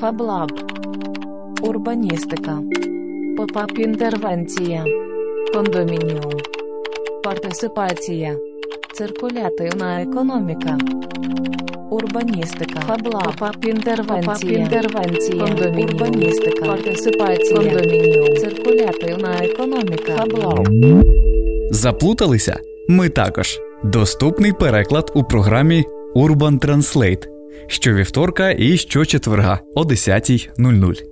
Фаблаб. 0.00 0.50
Урбаністика. 1.62 2.58
Попап 3.36 3.78
інтервенція. 3.78 4.84
Кондомініум. 5.54 6.32
Партисипація. 7.24 8.36
Циркулятивна 8.94 10.02
економіка. 10.02 10.78
Урбаністика. 11.90 12.80
Фаблаб. 12.80 13.22
Попап 13.24 13.64
інтервенція. 13.64 14.58
інтервенція. 14.58 15.44
Кондомініум. 15.44 15.90
Урбаністика. 15.90 16.66
Партисипація. 16.66 17.56
Кондомініум. 17.56 18.36
Циркулятивна 18.36 19.44
економіка. 19.44 20.16
Фаблаб. 20.16 20.68
Заплуталися? 21.70 22.60
Ми 22.88 23.08
також. 23.08 23.60
Доступний 23.84 24.52
переклад 24.52 25.12
у 25.14 25.24
програмі 25.24 25.84
Urban 26.16 26.66
Translate 26.66 27.26
щовівторка 27.66 28.50
і 28.50 28.76
щочетверга 28.76 29.60
о 29.74 29.82
10.00. 29.82 31.02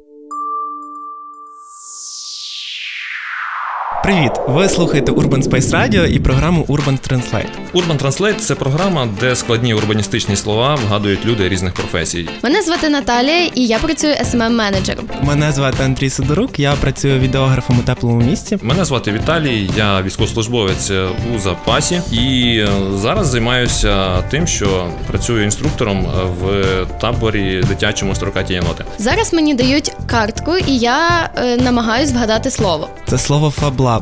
Привіт! 4.10 4.32
Ви 4.48 4.68
слухаєте 4.68 5.12
Urban 5.12 5.42
Space 5.42 5.70
Radio 5.70 6.06
і 6.06 6.20
програму 6.20 6.62
Urban 6.68 7.10
Translate. 7.10 7.46
Urban 7.74 8.02
Translate– 8.02 8.34
це 8.38 8.54
програма, 8.54 9.08
де 9.20 9.36
складні 9.36 9.74
урбаністичні 9.74 10.36
слова 10.36 10.74
вгадують 10.74 11.26
люди 11.26 11.48
різних 11.48 11.74
професій. 11.74 12.28
Мене 12.42 12.62
звати 12.62 12.88
Наталія, 12.88 13.46
і 13.54 13.66
я 13.66 13.78
працюю 13.78 14.14
smm 14.14 14.50
менеджером 14.50 15.04
Мене 15.22 15.52
звати 15.52 15.82
Андрій 15.82 16.10
Сидорук, 16.10 16.58
я 16.58 16.72
працюю 16.72 17.18
відеографом 17.18 17.78
у 17.78 17.82
теплому 17.82 18.20
місці. 18.20 18.58
Мене 18.62 18.84
звати 18.84 19.12
Віталій, 19.12 19.70
я 19.76 20.02
військовослужбовець 20.02 20.90
у 21.36 21.38
запасі 21.38 22.00
і 22.12 22.64
зараз 22.94 23.26
займаюся 23.26 24.22
тим, 24.22 24.46
що 24.46 24.86
працюю 25.06 25.44
інструктором 25.44 26.06
в 26.40 26.64
таборі 27.00 27.62
дитячому 27.68 28.14
строкаті 28.14 28.54
єноти. 28.54 28.84
Зараз 28.98 29.32
мені 29.32 29.54
дають 29.54 29.92
картку, 30.06 30.56
і 30.66 30.78
я 30.78 31.30
е, 31.36 31.56
намагаюсь 31.56 32.12
вгадати 32.12 32.50
слово. 32.50 32.88
Це 33.06 33.18
слово 33.18 33.50
фаблаб. 33.50 33.99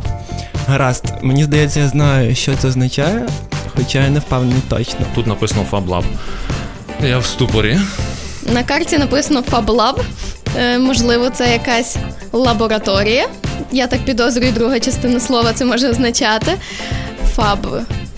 Гаразд, 0.68 1.04
мені 1.22 1.44
здається, 1.44 1.80
я 1.80 1.88
знаю, 1.88 2.34
що 2.34 2.56
це 2.56 2.68
означає, 2.68 3.28
хоча 3.76 4.02
я 4.02 4.10
не 4.10 4.18
впевнений 4.18 4.62
точно. 4.68 5.00
Тут 5.14 5.26
написано 5.26 5.64
FabLab. 5.70 6.04
Я 7.02 7.18
в 7.18 7.24
ступорі. 7.24 7.78
На 8.52 8.62
карті 8.62 8.98
написано 8.98 9.42
FabLab. 9.50 10.00
Е, 10.58 10.78
можливо, 10.78 11.30
це 11.30 11.52
якась 11.52 11.96
лабораторія. 12.32 13.28
Я 13.72 13.86
так 13.86 14.00
підозрюю, 14.00 14.52
друга 14.52 14.80
частина 14.80 15.20
слова 15.20 15.52
це 15.52 15.64
може 15.64 15.88
означати. 15.88 16.52
Фаб. 17.34 17.66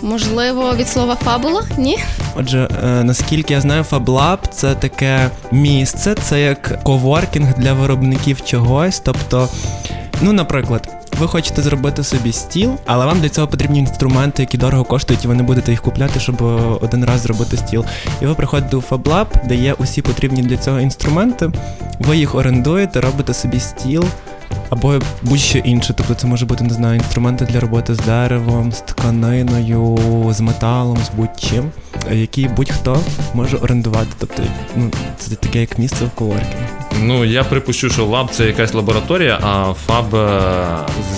Можливо, 0.03 0.75
від 0.77 0.89
слова 0.89 1.17
фабула? 1.25 1.63
Ні? 1.79 1.99
Отже, 2.37 2.69
е, 2.85 3.05
наскільки 3.05 3.55
я 3.55 3.61
знаю, 3.61 3.85
FabLab– 3.91 4.39
це 4.53 4.75
таке 4.75 5.31
місце, 5.53 6.15
це 6.15 6.41
як 6.41 6.85
коворкінг 6.85 7.59
для 7.59 7.73
виробників 7.73 8.45
чогось. 8.45 9.01
Тобто, 9.01 9.49
ну, 10.21 10.33
наприклад, 10.33 11.10
ви 11.21 11.29
хочете 11.29 11.63
зробити 11.63 12.05
собі 12.05 12.33
стіл, 12.33 12.77
але 12.87 13.07
вам 13.07 13.21
для 13.21 13.29
цього 13.29 13.49
потрібні 13.49 13.79
інструменти, 13.79 14.43
які 14.43 14.59
дорого 14.59 14.85
коштують, 14.85 15.25
і 15.25 15.29
ви 15.29 15.35
не 15.35 15.43
будете 15.43 15.71
їх 15.71 15.83
купляти, 15.83 16.21
щоб 16.21 16.43
е, 16.43 16.45
один 16.81 17.05
раз 17.05 17.21
зробити 17.21 17.57
стіл. 17.57 17.85
І 18.23 18.27
ви 18.27 18.35
приходите 18.35 18.77
у 18.77 18.81
FabLab, 18.81 19.27
де 19.49 19.55
є 19.55 19.73
усі 19.73 20.03
потрібні 20.03 20.43
для 20.43 20.57
цього 20.57 20.81
інструменти, 20.81 21.51
ви 21.99 22.17
їх 22.17 22.35
орендуєте, 22.35 23.01
робите 23.01 23.35
собі 23.35 23.61
стіл. 23.61 24.05
Або 24.71 25.01
будь-що 25.23 25.59
інше, 25.59 25.95
тобто 25.97 26.15
це 26.15 26.27
може 26.27 26.47
бути, 26.47 26.65
не 26.65 26.75
знаю, 26.75 26.95
інструменти 26.97 27.45
для 27.45 27.61
роботи 27.61 27.95
з 27.95 27.99
деревом, 27.99 28.73
з 28.73 28.81
тканиною, 28.81 29.99
з 30.31 30.41
металом, 30.41 30.99
з 31.05 31.17
будь-чим, 31.17 31.71
які 32.13 32.49
будь-хто 32.49 33.01
може 33.35 33.57
орендувати. 33.57 34.09
Тобто, 34.19 34.43
ну, 34.77 34.91
це 35.19 35.35
таке 35.35 35.61
як 35.61 35.79
місце 35.79 36.05
в 36.05 36.11
коворкінгу. 36.11 36.55
Ну, 37.03 37.25
я 37.25 37.45
припущу, 37.45 37.91
що 37.91 38.05
лаб 38.05 38.31
це 38.31 38.47
якась 38.47 38.75
лабораторія, 38.75 39.39
а 39.43 39.75
фаб 39.87 40.15
е, 40.15 40.39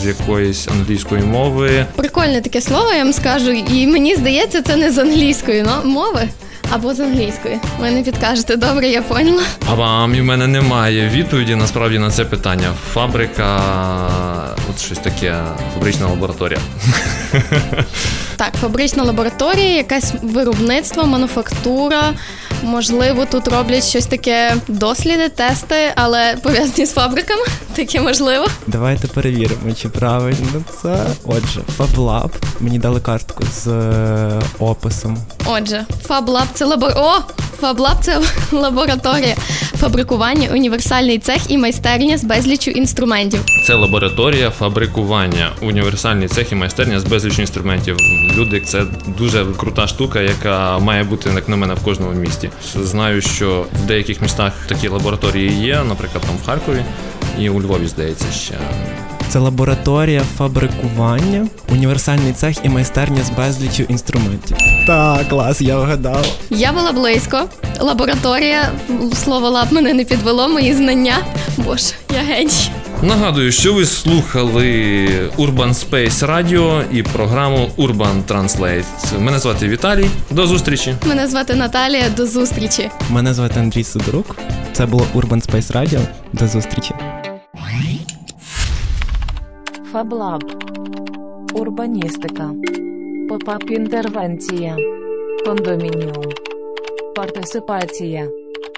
з 0.01 0.07
якоїсь 0.07 0.69
англійської 0.69 1.23
мови. 1.23 1.87
Прикольне 1.97 2.41
таке 2.41 2.61
слово, 2.61 2.93
я 2.93 3.05
вам 3.05 3.13
скажу, 3.13 3.51
і 3.51 3.87
мені 3.87 4.17
здається, 4.17 4.63
це 4.63 4.77
не 4.77 4.93
з 4.93 4.99
англійської 4.99 5.63
но- 5.63 5.91
мови. 5.91 6.29
Або 6.75 6.95
з 6.95 7.01
англійської. 7.01 7.61
Ви 7.81 7.91
не 7.91 8.03
підкажете, 8.03 8.57
добре, 8.57 8.89
я 8.89 9.03
поняла. 9.03 9.43
А 9.71 9.75
вам 9.75 10.15
і 10.15 10.21
в 10.21 10.25
мене 10.25 10.47
немає 10.47 11.09
відповіді 11.09 11.55
насправді 11.55 11.99
на 11.99 12.11
це 12.11 12.25
питання. 12.25 12.73
Фабрика, 12.93 13.61
от 14.71 14.81
щось 14.81 14.99
таке, 14.99 15.35
фабрична 15.75 16.07
лабораторія. 16.07 16.59
Так, 18.37 18.53
фабрична 18.61 19.03
лабораторія, 19.03 19.77
якесь 19.77 20.13
виробництво, 20.23 21.07
мануфактура. 21.07 22.03
Можливо, 22.63 23.27
тут 23.27 23.49
роблять 23.49 23.85
щось 23.85 24.07
таке 24.07 24.57
досліди, 24.69 25.29
тести, 25.29 25.93
але 25.97 26.37
пов'язані 26.43 26.87
з 26.87 26.93
фабриками. 26.93 27.43
Таке 27.77 28.01
можливо. 28.01 28.47
Давайте 28.67 29.09
перевіримо, 29.09 29.75
чи 29.83 29.89
правильно 29.89 30.63
це. 30.83 31.07
Отже, 31.25 31.61
FabLab. 31.79 32.31
Мені 32.61 32.79
дали 32.79 33.01
картку 33.01 33.45
з 33.55 33.67
е, 33.67 34.43
описом. 34.59 35.19
Отже, 35.47 35.87
FabLab– 36.09 36.47
це 36.55 36.65
лабор... 36.65 36.93
О! 36.97 37.13
FabLab– 37.63 37.97
це 38.01 38.21
лабораторія 38.53 39.37
фабрикування, 39.83 40.49
універсальний 40.53 41.19
цех 41.19 41.51
і 41.51 41.59
майстерня 41.59 42.19
з 42.19 42.25
безліччю 42.25 42.71
інструментів. 42.71 43.41
Це 43.67 43.75
лабораторія 43.75 44.51
фабрикування, 44.51 45.51
універсальний 45.61 46.29
цех 46.29 46.53
і 46.53 46.55
майстерня 46.55 47.01
з 47.01 47.05
безліч 47.05 47.39
інструментів. 47.39 47.97
Люди, 48.37 48.61
це 48.61 48.85
дуже 49.19 49.47
крута 49.57 49.87
штука, 49.87 50.21
яка 50.21 50.79
має 50.79 51.05
бути 51.05 51.31
як 51.35 51.49
на 51.49 51.57
мене 51.57 51.75
в 51.75 51.85
кожному 51.85 52.13
місті. 52.13 52.51
Знаю, 52.83 53.21
що 53.21 53.67
в 53.85 53.87
деяких 53.87 54.23
містах 54.23 54.53
такі 54.69 54.89
лабораторії 54.89 55.51
є, 55.51 55.81
наприклад, 55.89 56.25
там 56.27 56.37
в 56.43 56.47
Харкові 56.47 56.85
і 57.39 57.49
у 57.49 57.63
Львові, 57.63 57.87
здається, 57.87 58.27
ще. 58.33 58.55
Це 59.29 59.39
лабораторія 59.39 60.23
фабрикування, 60.39 61.47
універсальний 61.69 62.33
цех 62.33 62.57
і 62.65 62.69
майстерня 62.69 63.23
з 63.23 63.31
безліччю 63.31 63.83
інструментів. 63.83 64.57
Так, 64.87 65.29
клас, 65.29 65.61
я 65.61 65.79
вгадав. 65.79 66.27
Я 66.51 66.73
була 66.73 66.93
близько. 66.93 67.49
Лабораторія, 67.83 68.73
слово 69.25 69.51
лаб 69.51 69.73
мене 69.73 69.95
не 69.95 70.05
підвело, 70.05 70.49
мої 70.49 70.75
знання. 70.75 71.15
Боже, 71.57 71.93
я 72.15 72.21
геній. 72.21 72.71
Нагадую, 73.03 73.53
що 73.53 73.75
ви 73.75 73.85
слухали 73.87 74.61
Urban 75.39 75.75
Space 75.75 76.27
Radio 76.27 76.85
і 76.93 77.03
програму 77.03 77.71
Urban 77.79 78.23
Translate. 78.29 78.85
Мене 79.19 79.39
звати 79.39 79.69
Віталій. 79.69 80.07
До 80.31 80.47
зустрічі. 80.47 80.95
Мене 81.07 81.27
звати 81.29 81.55
Наталія. 81.55 82.05
До 82.17 82.27
зустрічі. 82.27 82.91
Мене 83.11 83.35
звати 83.35 83.61
Андрій 83.61 83.85
Сидорук. 83.85 84.37
Це 84.73 84.87
було 84.87 85.07
Urban 85.15 85.51
Space 85.51 85.73
Radio. 85.73 86.01
До 86.33 86.47
зустрічі. 86.47 86.95
Фаблаб. 89.93 90.43
Урбаністика. 91.55 92.51
Попап 93.29 93.71
інтервенція. 93.71 94.77
Кондомініум. 95.47 96.25
Партисипація. 97.15 98.29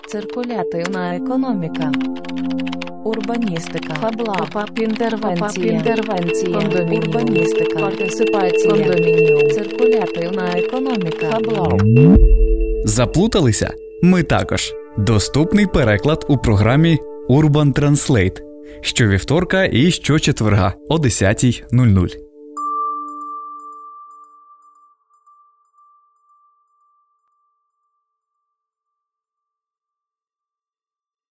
Циркулятивна 0.06 1.16
економіка. 1.16 1.92
Урбаністика. 3.04 3.94
Попап 4.16 4.78
інтервенція. 4.78 5.72
інтервенція. 5.72 6.58
Кондомініум. 6.58 7.04
Урбаністика. 7.04 7.78
Партисипація. 7.78 8.70
Кондомініум. 8.70 9.50
Циркулятивна 9.50 10.52
економіка. 10.56 11.30
Фаблаб. 11.30 11.82
Заплуталися? 12.84 13.74
Ми 14.02 14.22
також. 14.22 14.72
Доступний 14.98 15.66
переклад 15.66 16.24
у 16.28 16.38
програмі 16.38 16.98
Urban 17.28 17.80
Translate 17.80 18.40
щовівторка 18.80 19.64
і 19.64 19.90
щочетверга 19.90 20.74
о 20.88 20.96
10.00. 20.96 22.16